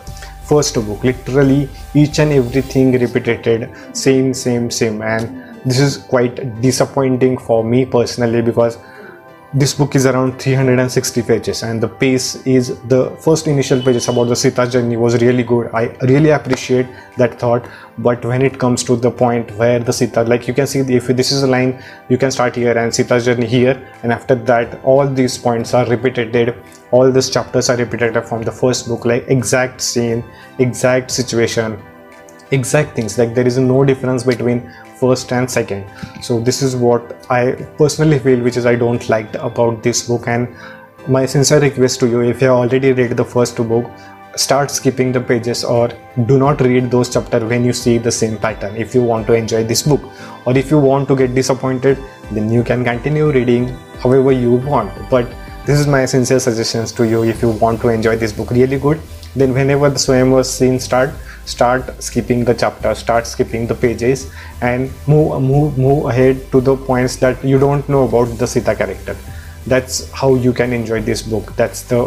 first 0.46 0.76
book. 0.76 1.04
Literally 1.04 1.70
each 1.94 2.20
and 2.20 2.32
everything 2.32 2.92
repeated 3.00 3.70
same 3.94 4.34
same 4.34 4.72
same. 4.72 5.02
And 5.02 5.44
this 5.66 5.80
is 5.80 5.98
quite 5.98 6.62
disappointing 6.62 7.38
for 7.38 7.64
me 7.64 7.86
personally 7.86 8.42
because 8.42 8.78
this 9.56 9.76
book 9.76 9.94
is 9.94 10.08
around 10.08 10.40
360 10.40 11.22
pages 11.22 11.62
and 11.62 11.80
the 11.82 11.88
pace 11.88 12.36
is 12.48 12.80
the 12.88 13.12
first 13.20 13.46
initial 13.46 13.80
pages 13.84 14.08
about 14.08 14.24
the 14.24 14.36
Sita 14.36 14.68
journey 14.68 14.98
was 14.98 15.22
really 15.22 15.44
good. 15.44 15.70
I 15.74 15.96
really 16.02 16.32
appreciate 16.32 16.88
that 17.18 17.40
thought 17.40 17.70
but 18.00 18.26
when 18.26 18.42
it 18.42 18.58
comes 18.58 18.84
to 18.86 18.96
the 18.96 19.12
point 19.12 19.52
where 19.52 19.78
the 19.78 19.94
Sita 19.94 20.24
like 20.24 20.48
you 20.48 20.56
can 20.56 20.66
see 20.66 20.80
if 20.80 21.06
this 21.06 21.32
is 21.32 21.44
a 21.44 21.48
line 21.48 21.84
you 22.10 22.18
can 22.18 22.32
start 22.32 22.56
here 22.56 22.76
and 22.76 22.94
sita 22.94 23.20
journey 23.22 23.46
here 23.46 23.76
and 24.02 24.12
after 24.12 24.34
that 24.34 24.84
all 24.84 25.08
these 25.08 25.38
points 25.38 25.76
are 25.76 25.86
repeated 25.86 26.56
all 26.90 27.12
these 27.12 27.30
chapters 27.30 27.70
are 27.70 27.78
repeated 27.78 28.20
from 28.26 28.42
the 28.42 28.52
first 28.52 28.88
book 28.88 29.06
like 29.06 29.24
exact 29.28 29.82
scene 29.82 30.24
exact 30.58 31.12
situation 31.12 31.80
exact 32.50 32.96
things 32.96 33.20
like 33.20 33.36
there 33.36 33.46
is 33.46 33.60
no 33.60 33.84
difference 33.86 34.24
between 34.24 34.60
first 35.04 35.34
and 35.34 35.50
second. 35.50 35.86
So 36.22 36.40
this 36.40 36.62
is 36.62 36.76
what 36.76 37.16
i 37.30 37.42
personally 37.82 38.20
feel 38.26 38.42
which 38.48 38.58
is 38.62 38.66
i 38.72 38.76
don't 38.86 39.10
like 39.10 39.36
about 39.52 39.84
this 39.84 40.08
book. 40.08 40.28
And 40.28 40.48
my 41.18 41.26
sincere 41.36 41.62
request 41.68 42.00
to 42.02 42.08
you 42.16 42.22
if 42.34 42.42
you 42.42 42.48
have 42.48 42.58
already 42.64 42.92
read 43.00 43.18
the 43.22 43.30
first 43.36 43.64
book 43.72 43.90
start 44.42 44.72
skipping 44.72 45.12
the 45.16 45.22
pages 45.22 45.64
or 45.64 45.90
do 46.28 46.38
not 46.44 46.62
read 46.68 46.90
those 46.90 47.12
chapters 47.16 47.44
when 47.50 47.64
you 47.64 47.74
see 47.80 47.98
the 48.06 48.12
same 48.12 48.38
pattern 48.46 48.76
if 48.76 48.96
you 48.96 49.04
want 49.04 49.28
to 49.28 49.34
enjoy 49.34 49.64
this 49.64 49.84
book. 49.84 50.02
Or 50.46 50.58
if 50.58 50.72
you 50.72 50.80
want 50.80 51.08
to 51.10 51.16
get 51.16 51.36
disappointed 51.36 51.98
then 52.32 52.52
you 52.52 52.64
can 52.64 52.84
continue 52.84 53.32
reading 53.32 53.68
however 54.06 54.32
you 54.32 54.54
want. 54.54 54.92
But 55.10 55.28
this 55.66 55.80
is 55.80 55.88
my 55.88 56.06
sincere 56.06 56.40
suggestions 56.40 56.92
to 56.94 57.08
you 57.08 57.24
if 57.24 57.42
you 57.42 57.52
want 57.66 57.82
to 57.82 57.90
enjoy 57.90 58.16
this 58.18 58.34
book. 58.34 58.50
Really 58.52 58.80
good 58.80 59.00
then 59.36 59.54
whenever 59.54 59.90
the 59.90 60.02
swayamvar 60.06 60.46
scene 60.46 60.80
start 60.80 61.12
start 61.46 61.92
skipping 62.02 62.46
the 62.46 62.54
chapter 62.54 62.94
start 62.96 63.28
skipping 63.28 63.68
the 63.68 63.76
pages 63.76 64.32
and 64.62 64.92
move 65.08 65.42
move 65.42 65.78
move 65.78 66.06
ahead 66.06 66.40
to 66.52 66.62
the 66.62 66.76
points 66.76 67.16
that 67.18 67.44
you 67.44 67.60
don't 67.60 67.88
know 67.90 68.04
about 68.08 68.38
the 68.38 68.48
sita 68.48 68.76
character. 68.76 69.16
That's 69.66 70.12
how 70.12 70.36
you 70.36 70.54
can 70.54 70.74
enjoy 70.74 71.02
this 71.02 71.22
book. 71.22 71.56
That's 71.56 71.84
the 71.84 72.04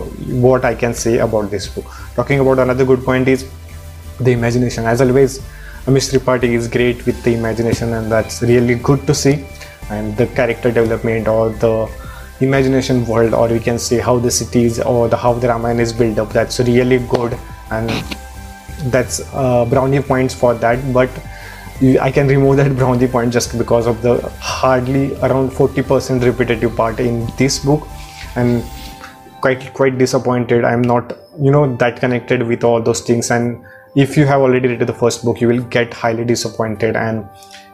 what 0.46 0.64
i 0.64 0.74
can 0.74 0.94
say 0.94 1.18
about 1.18 1.50
this 1.50 1.68
book. 1.68 1.84
Talking 2.14 2.40
about 2.40 2.58
another 2.58 2.84
good 2.84 3.04
point 3.04 3.28
is 3.28 3.48
the 4.20 4.32
imagination. 4.32 4.84
As 4.84 5.00
always 5.00 5.40
Amish 5.86 6.10
Tripathi 6.12 6.50
is 6.54 6.68
great 6.68 7.04
with 7.06 7.22
the 7.22 7.32
imagination 7.34 7.92
and 7.92 8.10
that's 8.10 8.42
really 8.42 8.74
good 8.74 9.06
to 9.06 9.14
see. 9.14 9.44
And 9.90 10.16
the 10.16 10.26
character 10.28 10.72
development 10.72 11.28
or 11.28 11.50
the 11.50 11.88
imagination 12.40 13.06
world 13.06 13.32
or 13.34 13.48
we 13.48 13.58
can 13.58 13.78
say 13.78 13.98
how 13.98 14.18
the 14.18 14.30
cities 14.30 14.80
or 14.80 15.08
the 15.08 15.16
how 15.16 15.32
the 15.32 15.48
Ramayana 15.48 15.82
is 15.82 15.92
built 15.92 16.18
up. 16.18 16.32
That's 16.32 16.58
really 16.60 16.98
good 16.98 17.38
and 17.70 17.90
that's 18.92 19.20
uh, 19.32 19.64
brownie 19.64 20.02
points 20.02 20.34
for 20.34 20.54
that. 20.54 20.92
But 20.92 21.10
I 22.00 22.10
can 22.10 22.28
remove 22.28 22.56
that 22.58 22.76
brownie 22.80 23.06
point 23.06 23.32
just 23.32 23.56
because 23.56 23.86
of 23.86 24.02
the 24.02 24.20
hardly 24.40 25.14
around 25.20 25.50
40% 25.50 26.24
repetitive 26.24 26.76
part 26.76 27.00
in 27.00 27.26
this 27.36 27.58
book. 27.58 27.86
And 28.34 28.62
quite 29.40 29.72
quite 29.74 29.96
disappointed 29.98 30.64
I'm 30.64 30.82
not 30.82 31.16
you 31.40 31.50
know 31.50 31.76
that 31.76 32.00
connected 32.00 32.42
with 32.42 32.64
all 32.64 32.82
those 32.82 33.00
things. 33.00 33.30
And 33.30 33.64
if 33.94 34.16
you 34.16 34.26
have 34.26 34.40
already 34.40 34.68
read 34.68 34.80
the 34.80 34.92
first 34.92 35.24
book 35.24 35.40
you 35.40 35.48
will 35.48 35.62
get 35.62 35.94
highly 35.94 36.24
disappointed 36.24 36.96
and 36.96 37.26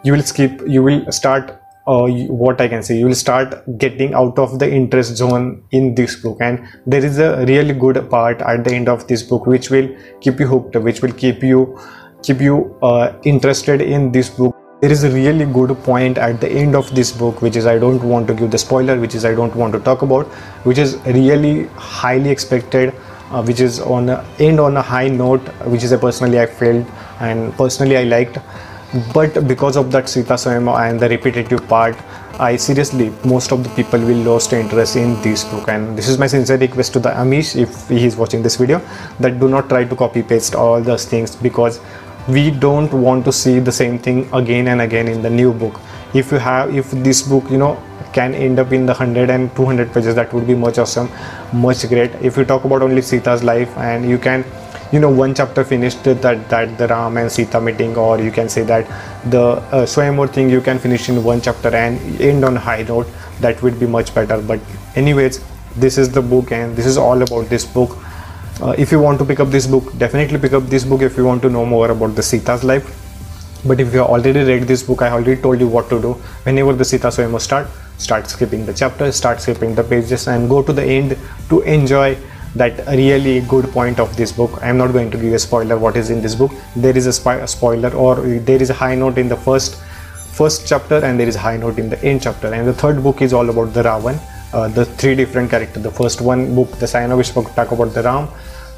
you 0.05 0.13
will 0.13 0.23
skip 0.23 0.61
you 0.67 0.83
will 0.83 1.11
start 1.11 1.62
uh, 1.87 2.07
what 2.07 2.61
I 2.61 2.69
can 2.69 2.83
say 2.83 2.99
you 2.99 3.07
will 3.07 3.15
start 3.15 3.55
getting 3.79 4.15
out 4.15 4.39
of 4.39 4.59
the 4.59 4.71
interest 4.71 5.17
zone 5.17 5.65
in 5.71 5.95
this 5.95 6.17
book. 6.17 6.39
And 6.41 6.67
there 6.87 7.05
is 7.05 7.19
a 7.19 7.45
really 7.47 7.75
good 7.75 8.09
part 8.11 8.41
at 8.43 8.65
the 8.65 8.75
end 8.75 8.89
of 8.89 9.07
this 9.09 9.23
book 9.23 9.47
which 9.47 9.71
will 9.71 9.89
keep 10.21 10.39
you 10.41 10.47
hooked 10.47 10.77
which 10.77 11.03
will 11.03 11.13
keep 11.13 11.43
you 11.43 11.79
keep 12.23 12.41
you 12.41 12.77
uh, 12.83 13.13
interested 13.25 13.81
in 13.81 14.13
this 14.13 14.31
book. 14.31 14.57
There 14.81 14.91
is 14.91 15.05
a 15.05 15.11
really 15.11 15.45
good 15.45 15.77
point 15.85 16.19
at 16.19 16.41
the 16.41 16.51
end 16.51 16.75
of 16.75 16.93
this 16.95 17.13
book 17.13 17.41
which 17.41 17.55
is 17.55 17.67
i 17.67 17.79
don't 17.79 18.03
want 18.03 18.27
to 18.27 18.35
give 18.35 18.51
the 18.51 18.59
spoiler 18.59 18.99
which 18.99 19.15
is 19.15 19.25
i 19.25 19.33
don't 19.33 19.55
want 19.55 19.73
to 19.73 19.79
talk 19.79 20.03
about 20.03 20.27
which 20.65 20.77
is 20.77 20.97
really 21.07 21.69
highly 21.77 22.31
expected 22.31 22.93
uh, 23.31 23.41
which 23.45 23.61
is 23.61 23.79
on 23.79 24.09
a, 24.09 24.25
end 24.41 24.59
on 24.59 24.77
a 24.77 24.83
high 24.83 25.07
note 25.07 25.41
which 25.67 25.85
is 25.85 25.93
a 25.93 25.99
personally 25.99 26.41
i 26.41 26.47
felt 26.47 26.85
and 27.21 27.53
personally 27.55 27.97
i 27.97 28.03
liked 28.03 28.39
but 29.15 29.47
because 29.49 29.77
of 29.77 29.91
that 29.93 30.09
Sita 30.09 30.35
Swayamvar 30.35 30.89
and 30.89 31.01
the 31.01 31.09
repetitive 31.09 31.67
part 31.69 31.97
I 32.39 32.57
seriously 32.57 33.13
most 33.25 33.53
of 33.53 33.63
the 33.63 33.69
people 33.71 34.01
will 34.01 34.23
lost 34.25 34.53
interest 34.53 34.97
in 34.97 35.21
this 35.23 35.45
book. 35.45 35.69
And 35.69 35.97
this 35.97 36.09
is 36.09 36.19
my 36.19 36.27
sincere 36.27 36.57
request 36.57 36.95
to 36.95 36.99
the 36.99 37.11
Amish 37.11 37.61
if 37.61 37.89
he 37.89 38.07
is 38.07 38.17
watching 38.17 38.43
this 38.43 38.57
video 38.57 38.81
that 39.21 39.39
do 39.39 39.49
not 39.49 39.69
try 39.69 39.85
to 39.85 39.95
copy 39.95 40.23
paste 40.23 40.55
all 40.55 40.81
those 40.81 41.05
things 41.05 41.37
because 41.37 41.81
we 42.29 42.51
don't 42.51 42.93
want 42.93 43.25
to 43.27 43.33
see 43.33 43.59
the 43.59 43.73
same 43.73 43.99
thing 43.99 44.29
again 44.33 44.69
and 44.69 44.81
again 44.81 45.09
in 45.09 45.21
the 45.21 45.29
new 45.29 45.53
book. 45.53 45.79
If 46.15 46.33
you 46.33 46.39
have 46.39 46.75
if 46.75 46.91
this 46.91 47.23
book 47.23 47.51
you 47.51 47.59
know 47.59 47.81
can 48.13 48.35
end 48.35 48.59
up 48.59 48.73
in 48.73 48.87
the 48.87 48.93
100 48.93 49.31
and 49.31 49.55
200 49.55 49.93
pages 49.93 50.15
that 50.15 50.33
would 50.33 50.47
be 50.47 50.55
much 50.55 50.79
awesome 50.79 51.11
much 51.53 51.87
great. 51.89 52.13
If 52.23 52.37
you 52.37 52.45
talk 52.45 52.65
about 52.65 52.83
only 52.83 53.03
Sita's 53.03 53.45
life 53.45 53.77
and 53.77 54.09
you 54.09 54.19
can 54.19 54.45
you 54.93 55.01
know 55.01 55.09
one 55.09 55.35
chapter 55.35 55.65
finished 55.65 56.05
that 56.05 56.49
that 56.51 56.77
the 56.79 56.87
ram 56.89 57.17
and 57.17 57.33
sita 57.33 57.61
meeting 57.61 57.97
or 57.97 58.21
you 58.21 58.31
can 58.31 58.49
say 58.55 58.63
that 58.63 58.87
the 59.31 59.43
uh, 59.43 59.87
swayamvar 59.93 60.31
thing 60.31 60.51
you 60.51 60.61
can 60.61 60.79
finish 60.79 61.09
in 61.09 61.23
one 61.25 61.41
chapter 61.41 61.75
and 61.75 62.21
end 62.21 62.45
on 62.45 62.57
high 62.57 62.83
note. 62.83 63.07
That 63.41 63.63
would 63.63 63.81
be 63.81 63.87
much 63.87 64.15
better. 64.15 64.41
But 64.41 64.61
anyways 64.95 65.43
this 65.77 65.97
is 65.97 66.11
the 66.13 66.21
book 66.21 66.53
and 66.53 66.77
this 66.77 66.87
is 66.87 66.99
all 66.99 67.23
about 67.23 67.49
this 67.49 67.65
book. 67.65 67.97
Uh, 68.61 68.75
if 68.79 68.93
you 68.93 69.01
want 69.01 69.19
to 69.19 69.25
pick 69.25 69.41
up 69.41 69.49
this 69.49 69.67
book 69.67 69.97
definitely 69.97 70.39
pick 70.39 70.53
up 70.53 70.65
this 70.65 70.85
book 70.85 71.01
if 71.01 71.17
you 71.17 71.25
want 71.25 71.41
to 71.43 71.51
know 71.51 71.65
more 71.65 71.91
about 71.91 72.15
the 72.15 72.23
sita's 72.23 72.63
life. 72.63 72.99
But 73.65 73.81
if 73.81 73.95
you 73.95 74.01
have 74.01 74.09
already 74.09 74.41
read 74.41 74.65
this 74.65 74.83
book 74.83 75.01
i 75.01 75.11
already 75.11 75.41
told 75.41 75.61
you 75.61 75.69
what 75.69 75.89
to 75.89 76.03
do. 76.03 76.13
Whenever 76.43 76.75
the 76.75 76.85
sita 76.85 77.07
swayamvar 77.07 77.41
start 77.41 77.67
start 77.97 78.29
skipping 78.29 78.67
the 78.67 78.75
chapter 78.75 79.11
start 79.13 79.41
skipping 79.41 79.75
the 79.75 79.85
pages 79.85 80.29
and 80.29 80.51
go 80.51 80.63
to 80.63 80.73
the 80.73 80.85
end 80.85 81.17
to 81.49 81.61
enjoy 81.63 82.15
that 82.55 82.87
really 82.87 83.41
good 83.41 83.71
point 83.71 83.99
of 83.99 84.15
this 84.17 84.33
book. 84.33 84.63
I 84.63 84.69
am 84.69 84.77
not 84.77 84.93
going 84.93 85.11
to 85.11 85.19
give 85.19 85.33
a 85.33 85.39
spoiler 85.39 85.79
what 85.79 85.97
is 85.97 86.11
in 86.11 86.21
this 86.21 86.35
book. 86.35 86.53
There 86.77 86.97
is 86.97 87.07
a, 87.07 87.13
spoiler 87.47 87.95
or 87.95 88.17
there 88.17 88.61
is 88.61 88.71
a 88.71 88.75
high 88.75 88.95
note 88.95 89.19
in 89.19 89.29
the 89.29 89.37
first 89.37 89.77
first 90.33 90.67
chapter 90.67 90.97
and 91.05 91.21
there 91.21 91.29
is 91.29 91.37
a 91.37 91.39
high 91.39 91.57
note 91.57 91.79
in 91.79 91.89
the 91.89 92.03
end 92.05 92.23
chapter. 92.23 92.53
And 92.53 92.67
the 92.67 92.75
third 92.75 93.03
book 93.03 93.23
is 93.23 93.33
all 93.33 93.49
about 93.49 93.73
the 93.75 93.83
ravan 93.83 94.21
uh, 94.53 94.69
the 94.69 94.85
three 94.85 95.15
different 95.15 95.51
characters 95.51 95.83
the 95.83 95.91
first 95.91 96.21
one 96.21 96.55
book 96.55 96.71
the 96.73 96.87
Sayanovish 96.87 97.35
book 97.35 97.55
talk 97.55 97.73
about 97.73 97.95
the 97.95 98.03
ram. 98.03 98.29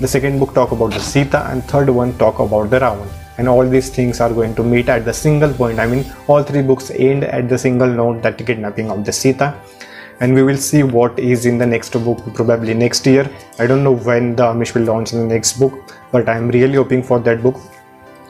The 0.01 0.09
second 0.09 0.39
book 0.39 0.55
talk 0.55 0.73
about 0.73 0.93
the 0.93 1.01
sita 1.01 1.49
and 1.51 1.65
third 1.65 1.89
one 1.89 2.17
talk 2.19 2.39
about 2.39 2.71
the 2.71 2.79
ravan. 2.79 3.09
And 3.39 3.49
all 3.49 3.69
these 3.69 3.91
things 3.91 4.21
are 4.21 4.33
going 4.33 4.55
to 4.55 4.63
meet 4.63 4.89
at 4.89 5.05
the 5.05 5.13
single 5.13 5.53
point. 5.53 5.81
I 5.81 5.87
mean 5.87 6.05
all 6.29 6.45
three 6.45 6.63
books 6.63 6.91
end 6.93 7.25
at 7.25 7.49
the 7.49 7.59
single 7.59 7.89
note 7.89 8.23
that 8.23 8.39
kidnapping 8.39 8.91
of 8.91 9.05
the 9.05 9.13
sita 9.13 9.55
and 10.21 10.35
we 10.35 10.43
will 10.43 10.57
see 10.57 10.83
what 10.83 11.19
is 11.19 11.47
in 11.47 11.59
the 11.59 11.67
next 11.67 11.93
book 11.93 12.19
probably 12.35 12.75
next 12.75 13.07
year. 13.07 13.31
I 13.59 13.67
don't 13.67 13.85
know 13.85 13.93
when 13.97 14.37
the 14.37 14.45
amish 14.45 14.75
will 14.75 14.85
launch 14.85 15.11
the 15.11 15.25
next 15.25 15.59
book 15.59 15.95
but 16.13 16.29
i'm 16.29 16.49
really 16.49 16.75
hoping 16.75 17.03
for 17.03 17.19
that 17.21 17.43
book. 17.43 17.57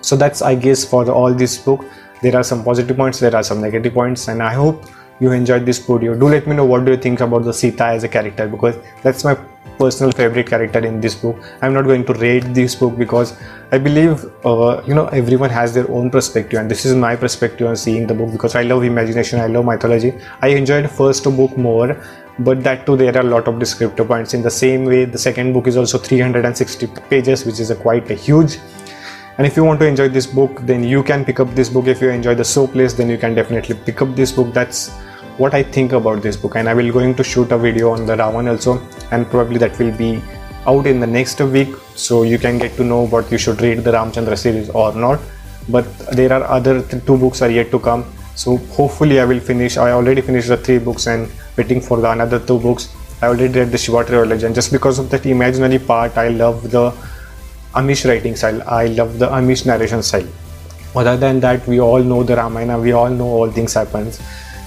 So 0.00 0.16
that's 0.16 0.42
i 0.42 0.54
guess 0.54 0.84
for 0.84 1.08
all 1.10 1.32
this 1.32 1.58
book. 1.58 1.84
There 2.22 2.36
are 2.36 2.44
some 2.44 2.64
positive 2.64 2.96
points 2.96 3.20
there 3.20 3.36
are 3.36 3.42
some 3.42 3.60
negative 3.60 3.94
points 3.94 4.28
and 4.28 4.42
i 4.42 4.54
hope 4.54 4.86
you 5.20 5.32
enjoyed 5.32 5.64
this 5.64 5.78
video. 5.78 6.14
Do 6.14 6.28
let 6.28 6.46
me 6.46 6.56
know 6.56 6.64
what 6.64 6.84
do 6.84 6.92
you 6.92 6.96
think 6.96 7.20
about 7.20 7.44
the 7.44 7.52
sita 7.52 7.84
as 7.86 8.04
a 8.04 8.08
character 8.08 8.48
because 8.48 8.76
that's 9.02 9.24
my 9.24 9.36
personal 9.78 10.12
favorite 10.12 10.46
character 10.46 10.78
in 10.78 11.00
this 11.00 11.14
book. 11.14 11.36
I'm 11.62 11.74
not 11.74 11.84
going 11.84 12.04
to 12.06 12.12
rate 12.14 12.44
this 12.54 12.74
book 12.74 12.96
because 12.96 13.36
i 13.72 13.78
believe 13.78 14.24
uh, 14.44 14.82
you 14.86 14.94
know 14.94 15.06
everyone 15.20 15.50
has 15.50 15.72
their 15.76 15.90
own 15.90 16.10
perspective 16.10 16.60
and 16.60 16.70
this 16.70 16.84
is 16.84 16.94
my 16.94 17.16
perspective 17.16 17.66
on 17.66 17.76
seeing 17.76 18.06
the 18.06 18.14
book 18.18 18.30
because 18.30 18.54
i 18.54 18.62
love 18.62 18.84
imagination 18.84 19.40
i 19.40 19.46
love 19.46 19.64
mythology. 19.64 20.12
I 20.42 20.48
enjoyed 20.48 20.90
first 20.90 21.24
book 21.24 21.56
more 21.56 21.96
but 22.38 22.62
that 22.64 22.84
too 22.86 22.96
there 22.96 23.16
are 23.16 23.20
a 23.20 23.30
lot 23.30 23.46
of 23.46 23.58
descriptive 23.58 24.08
points. 24.08 24.34
In 24.34 24.42
the 24.42 24.50
same 24.50 24.84
way 24.84 25.04
the 25.04 25.18
second 25.18 25.52
book 25.52 25.66
is 25.66 25.76
also 25.76 25.98
360 25.98 26.86
pages 27.08 27.44
which 27.44 27.60
is 27.60 27.70
a 27.70 27.76
quite 27.76 28.10
a 28.10 28.14
huge. 28.14 28.58
And 29.38 29.46
if 29.46 29.56
you 29.56 29.64
want 29.64 29.80
to 29.80 29.86
enjoy 29.86 30.08
this 30.08 30.26
book 30.26 30.60
then 30.62 30.82
you 30.84 31.02
can 31.02 31.24
pick 31.24 31.40
up 31.40 31.54
this 31.54 31.68
book. 31.68 31.86
If 31.86 32.00
you 32.00 32.10
enjoy 32.10 32.34
the 32.34 32.44
so 32.44 32.66
place 32.66 32.92
then 32.92 33.08
you 33.08 33.18
can 33.18 33.34
definitely 33.34 33.76
pick 33.76 34.02
up 34.02 34.14
this 34.16 34.32
book. 34.32 34.52
That's 34.52 34.90
what 35.36 35.52
I 35.52 35.62
think 35.62 35.92
about 35.92 36.22
this 36.22 36.36
book 36.36 36.54
and 36.54 36.68
I 36.68 36.74
will 36.74 36.92
going 36.92 37.14
to 37.16 37.24
shoot 37.24 37.50
a 37.50 37.58
video 37.58 37.90
on 37.90 38.06
the 38.06 38.14
Ravan 38.14 38.48
also 38.48 38.80
and 39.10 39.28
probably 39.28 39.58
that 39.58 39.76
will 39.78 39.96
be 39.96 40.22
out 40.66 40.86
in 40.86 41.00
the 41.00 41.06
next 41.06 41.40
week 41.40 41.74
so 41.96 42.22
you 42.22 42.38
can 42.38 42.58
get 42.58 42.76
to 42.76 42.84
know 42.84 43.06
what 43.06 43.30
you 43.32 43.38
should 43.38 43.60
read 43.60 43.78
the 43.78 43.90
Ramchandra 43.90 44.38
series 44.38 44.70
or 44.70 44.94
not. 44.94 45.20
But 45.68 45.86
there 46.12 46.32
are 46.32 46.44
other 46.44 46.82
th 46.82 47.04
two 47.06 47.16
books 47.16 47.42
are 47.42 47.50
yet 47.50 47.70
to 47.72 47.80
come 47.80 48.04
so 48.42 48.56
hopefully 48.78 49.18
I 49.18 49.24
will 49.24 49.40
finish 49.40 49.76
I 49.76 49.90
already 49.98 50.22
finished 50.28 50.48
the 50.54 50.56
three 50.68 50.78
books 50.78 51.06
and 51.06 51.28
waiting 51.56 51.80
for 51.80 52.00
the 52.00 52.10
another 52.10 52.38
two 52.38 52.60
books. 52.60 52.88
I 53.22 53.26
already 53.26 53.58
read 53.58 53.72
the 53.72 53.78
Shiva 53.78 54.04
trilogy 54.04 54.46
and 54.46 54.54
just 54.54 54.70
because 54.70 54.98
of 54.98 55.10
that 55.10 55.26
imaginary 55.26 55.80
part 55.90 56.16
I 56.16 56.28
love 56.28 56.70
the 56.70 56.86
Amish 57.74 58.08
writing 58.08 58.36
style. 58.36 58.62
I 58.68 58.86
love 58.86 59.18
the 59.18 59.26
Amish 59.26 59.66
narration 59.66 60.02
style. 60.02 60.28
Other 60.94 61.16
than 61.16 61.40
that 61.40 61.66
we 61.66 61.80
all 61.80 62.02
know 62.10 62.22
the 62.22 62.36
Ramayana. 62.36 62.78
We 62.78 62.92
all 62.92 63.10
know 63.10 63.30
all 63.38 63.50
things 63.50 63.74
happens 63.74 64.20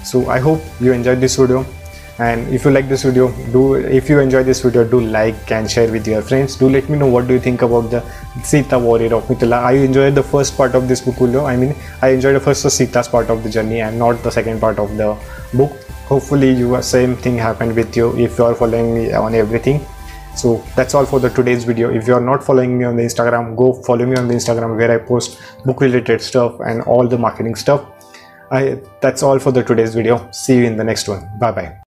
so 0.04 0.30
i 0.30 0.40
hope 0.40 0.62
you 0.80 0.94
enjoyed 0.94 1.20
this 1.20 1.36
video. 1.36 1.66
And 2.20 2.52
if 2.52 2.66
you 2.66 2.72
like 2.72 2.90
this 2.90 3.04
video 3.04 3.32
do 3.52 3.76
if 3.76 4.10
you 4.10 4.20
enjoy 4.20 4.42
this 4.44 4.62
video 4.62 4.84
do 4.84 5.00
like 5.00 5.52
and 5.52 5.70
share 5.70 5.92
with 5.92 6.08
your 6.08 6.22
friends. 6.24 6.56
Do 6.56 6.68
let 6.68 6.90
me 6.90 6.98
know 6.98 7.06
what 7.06 7.28
do 7.28 7.36
you 7.36 7.40
think 7.40 7.62
about 7.62 7.92
the 7.92 8.04
sita 8.44 8.80
warrior 8.80 9.14
of 9.14 9.28
mithila. 9.28 9.58
I 9.64 9.74
enjoyed 9.74 10.16
the 10.16 10.24
first 10.24 10.58
part 10.58 10.74
of 10.74 10.88
this 10.88 11.02
book 11.02 11.22
i 11.46 11.56
mean 11.56 11.76
i 12.02 12.10
enjoyed 12.10 12.36
the 12.36 12.40
first 12.40 12.68
sita's 12.72 13.08
part 13.08 13.30
of 13.30 13.44
the 13.44 13.50
journey 13.52 13.82
and 13.82 14.00
not 14.00 14.24
the 14.24 14.32
second 14.32 14.60
part 14.60 14.80
of 14.80 14.98
the 14.98 15.16
book. 15.54 15.72
Hopefully 16.08 16.52
you 16.54 16.74
uh, 16.76 16.82
same 16.82 17.16
thing 17.16 17.38
happened 17.38 17.76
with 17.76 17.96
you 17.96 18.18
if 18.18 18.40
you 18.40 18.46
are 18.46 18.56
following 18.56 18.96
me 18.96 19.14
on 19.14 19.36
everything. 19.36 19.86
So 20.36 20.64
that's 20.76 20.96
all 20.96 21.06
for 21.06 21.20
the 21.20 21.30
today's 21.30 21.66
video. 21.66 21.92
If 21.92 22.08
you 22.08 22.16
are 22.16 22.22
not 22.22 22.44
following 22.44 22.80
me 22.80 22.86
on 22.86 22.96
the 22.96 23.04
instagram 23.04 23.56
go 23.56 23.74
follow 23.84 24.08
me 24.08 24.16
on 24.16 24.28
the 24.28 24.34
instagram 24.34 24.76
where 24.76 24.92
i 24.92 24.98
post 24.98 25.40
book 25.66 25.82
related 25.82 26.22
stuff 26.22 26.60
and 26.62 26.82
all 26.82 27.08
the 27.08 27.18
marketing 27.18 27.54
stuff 27.54 27.86
I, 28.52 28.82
that's 29.02 29.24
all 29.24 29.40
for 29.40 29.52
the 29.52 29.64
today's 29.64 29.96
video. 29.96 30.30
See 30.32 30.58
you 30.58 30.66
in 30.66 30.78
the 30.78 30.84
next 30.84 31.08
one. 31.08 31.30
Bye 31.38 31.52
bye 31.52 31.78